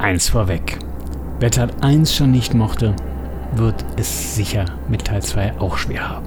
[0.00, 0.78] eins vorweg.
[1.38, 2.94] Wer Teil 1 schon nicht mochte,
[3.54, 6.26] wird es sicher mit Teil 2 auch schwer haben.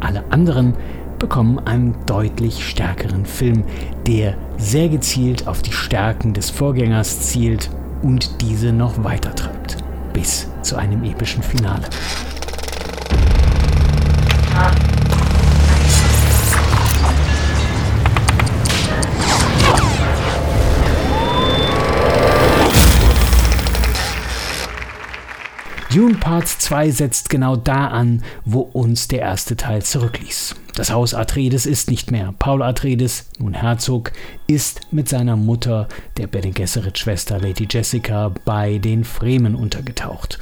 [0.00, 0.74] Alle anderen
[1.18, 3.64] bekommen einen deutlich stärkeren Film,
[4.06, 7.70] der sehr gezielt auf die Stärken des Vorgängers zielt
[8.02, 9.78] und diese noch weiter treibt.
[10.12, 11.84] Bis zu einem epischen Finale.
[25.94, 30.56] Dune Part 2 setzt genau da an, wo uns der erste Teil zurückließ.
[30.74, 32.34] Das Haus Atreides ist nicht mehr.
[32.36, 34.10] Paul Atreides, nun Herzog,
[34.48, 35.86] ist mit seiner Mutter,
[36.16, 40.40] der Bene Gesserit-Schwester Lady Jessica, bei den Fremen untergetaucht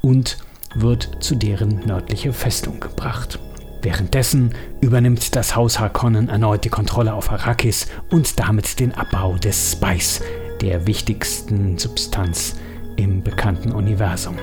[0.00, 0.38] und
[0.74, 3.38] wird zu deren nördliche Festung gebracht.
[3.82, 9.72] Währenddessen übernimmt das Haus Harkonnen erneut die Kontrolle auf Arrakis und damit den Abbau des
[9.72, 10.22] Spice,
[10.62, 12.54] der wichtigsten Substanz
[12.96, 14.38] im bekannten Universum.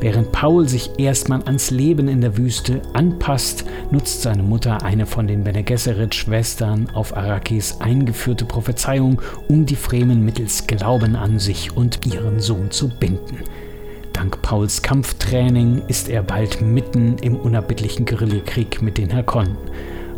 [0.00, 5.26] Während Paul sich erstmal ans Leben in der Wüste anpasst, nutzt seine Mutter eine von
[5.26, 12.06] den Bene Gesserit-Schwestern auf Arrakis eingeführte Prophezeiung, um die Fremen mittels Glauben an sich und
[12.06, 13.40] ihren Sohn zu binden.
[14.14, 19.56] Dank Pauls Kampftraining ist er bald mitten im unerbittlichen Guerillakrieg mit den Harkonnen.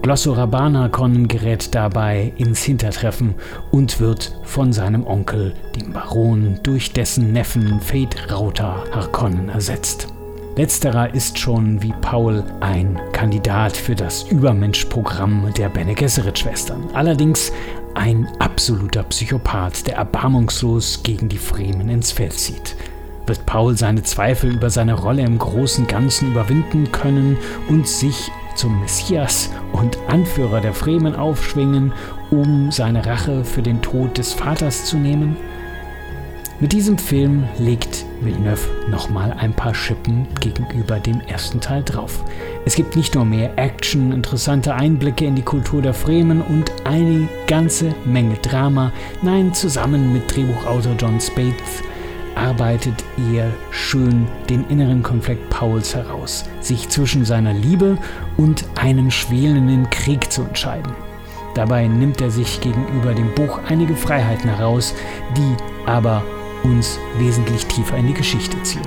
[0.03, 3.37] Glossorabana-Konnen gerät dabei ins Hintertreffen
[3.71, 10.09] und wird von seinem Onkel, dem Baron, durch dessen Neffen Fate Rauta Harkonnen ersetzt.
[10.57, 16.91] Letzterer ist schon wie Paul ein Kandidat für das Übermenschprogramm der Bene Gesserit-Schwestern.
[16.93, 17.53] Allerdings
[17.95, 22.77] ein absoluter Psychopath, der erbarmungslos gegen die Fremen ins Feld zieht.
[23.27, 28.81] Wird Paul seine Zweifel über seine Rolle im großen Ganzen überwinden können und sich zum
[28.81, 31.93] Messias und Anführer der Fremen aufschwingen,
[32.31, 35.37] um seine Rache für den Tod des Vaters zu nehmen?
[36.61, 42.23] Mit diesem Film legt Villeneuve nochmal ein paar Schippen gegenüber dem ersten Teil drauf.
[42.65, 47.29] Es gibt nicht nur mehr Action, interessante Einblicke in die Kultur der Fremen und eine
[47.49, 48.93] ganze Menge Drama,
[49.23, 51.83] nein, zusammen mit Drehbuchautor John Spates
[52.35, 57.99] arbeitet er schön den inneren Konflikt Pauls heraus, sich zwischen seiner Liebe
[58.37, 60.93] und einem schwelenden Krieg zu entscheiden.
[61.55, 64.95] Dabei nimmt er sich gegenüber dem Buch einige Freiheiten heraus,
[65.37, 65.57] die
[65.87, 66.23] aber
[66.63, 68.87] uns wesentlich tiefer in die Geschichte ziehen.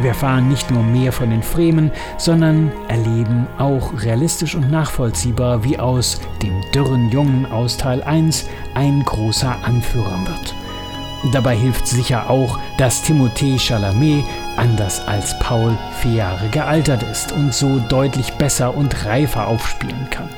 [0.00, 5.78] Wir erfahren nicht nur mehr von den Fremen, sondern erleben auch realistisch und nachvollziehbar, wie
[5.78, 10.54] aus dem dürren Jungen aus Teil 1 ein großer Anführer wird.
[11.30, 14.24] Dabei hilft sicher auch, dass Timothée Chalamet,
[14.56, 20.28] anders als Paul, vier Jahre gealtert ist und so deutlich besser und reifer aufspielen kann.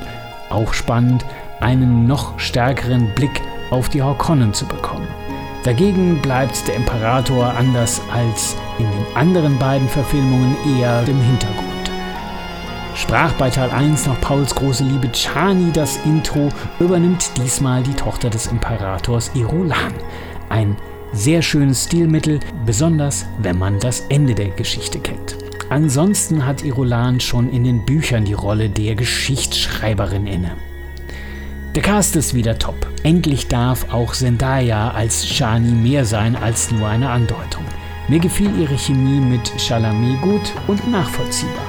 [0.50, 1.24] Auch spannend,
[1.60, 3.40] einen noch stärkeren Blick
[3.70, 5.08] auf die Harkonnen zu bekommen.
[5.64, 11.64] Dagegen bleibt der Imperator anders als in den anderen beiden Verfilmungen eher im Hintergrund.
[12.94, 18.28] Sprach bei Teil 1 noch Pauls große Liebe Chani das Intro, übernimmt diesmal die Tochter
[18.28, 19.94] des Imperators Irulan.
[20.54, 20.76] Ein
[21.12, 25.36] sehr schönes Stilmittel, besonders wenn man das Ende der Geschichte kennt.
[25.68, 30.52] Ansonsten hat Irulan schon in den Büchern die Rolle der Geschichtsschreiberin inne.
[31.74, 32.76] Der Cast ist wieder top.
[33.02, 37.64] Endlich darf auch Zendaya als Shani mehr sein als nur eine Andeutung.
[38.06, 41.66] Mir gefiel ihre Chemie mit Chalamet gut und nachvollziehbar.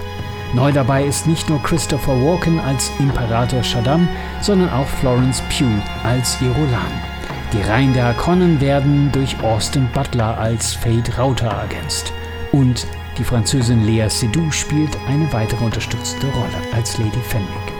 [0.53, 4.07] Neu dabei ist nicht nur Christopher Walken als Imperator Shaddam,
[4.41, 7.14] sondern auch Florence Pugh als Irulan.
[7.55, 12.11] Die Reihen der Harkonnen werden durch Austin Butler als Fate Rauter ergänzt.
[12.51, 12.85] Und
[13.17, 17.73] die Französin Lea Seydoux spielt eine weitere unterstützende Rolle als Lady Fenwick.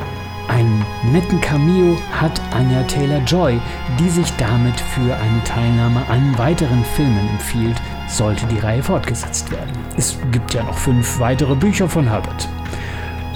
[0.47, 3.59] Einen netten Cameo hat Anya Taylor-Joy,
[3.99, 7.75] die sich damit für eine Teilnahme an weiteren Filmen empfiehlt,
[8.07, 9.73] sollte die Reihe fortgesetzt werden.
[9.97, 12.47] Es gibt ja noch fünf weitere Bücher von Herbert.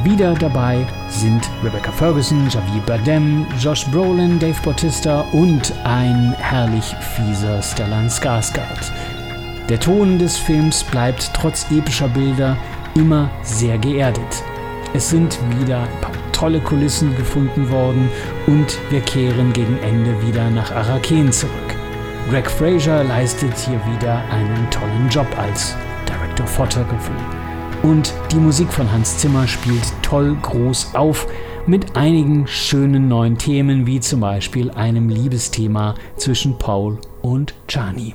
[0.04, 7.62] Wieder dabei sind Rebecca Ferguson, Javier Bardem, Josh Brolin, Dave Bautista und ein herrlich fieser
[7.62, 8.92] Stellan Skarsgård.
[9.68, 12.56] Der Ton des Films bleibt trotz epischer Bilder
[12.96, 14.44] immer sehr geerdet.
[14.94, 18.10] Es sind wieder ein paar tolle Kulissen gefunden worden
[18.48, 21.54] und wir kehren gegen Ende wieder nach Araken zurück.
[22.30, 25.76] Greg Fraser leistet hier wieder einen tollen Job als
[26.08, 27.39] Director Photography.
[27.82, 31.28] Und die Musik von Hans Zimmer spielt toll groß auf
[31.66, 38.14] mit einigen schönen neuen Themen, wie zum Beispiel einem Liebesthema zwischen Paul und Chani.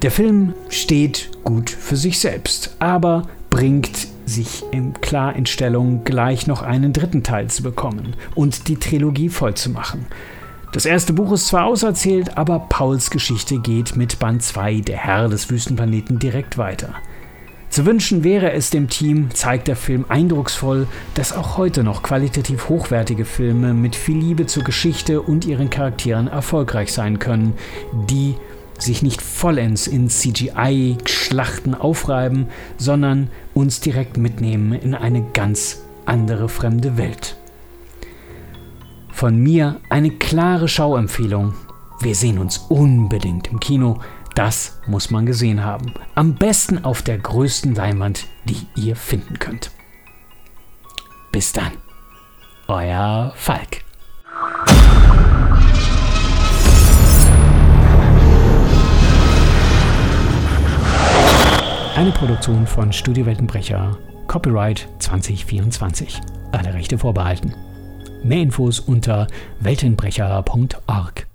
[0.00, 6.46] Der Film steht gut für sich selbst, aber bringt sich in klar in Stellung, gleich
[6.46, 10.06] noch einen dritten Teil zu bekommen und die Trilogie voll zu machen.
[10.72, 15.28] Das erste Buch ist zwar auserzählt, aber Pauls Geschichte geht mit Band 2, der Herr
[15.28, 16.94] des Wüstenplaneten, direkt weiter.
[17.70, 22.68] Zu wünschen wäre es dem Team, zeigt der Film eindrucksvoll, dass auch heute noch qualitativ
[22.68, 27.52] hochwertige Filme mit viel Liebe zur Geschichte und ihren Charakteren erfolgreich sein können,
[28.08, 28.34] die
[28.78, 32.46] sich nicht vollends in CGI-Schlachten aufreiben,
[32.78, 37.36] sondern uns direkt mitnehmen in eine ganz andere fremde Welt.
[39.12, 41.54] Von mir eine klare Schauempfehlung.
[42.00, 43.98] Wir sehen uns unbedingt im Kino.
[44.38, 45.92] Das muss man gesehen haben.
[46.14, 49.72] Am besten auf der größten Leinwand, die ihr finden könnt.
[51.32, 51.72] Bis dann.
[52.68, 53.82] Euer Falk.
[61.96, 63.98] Eine Produktion von Studio Weltenbrecher,
[64.28, 66.20] Copyright 2024.
[66.52, 67.56] Alle Rechte vorbehalten.
[68.22, 69.26] Mehr Infos unter
[69.58, 71.27] weltenbrecher.org.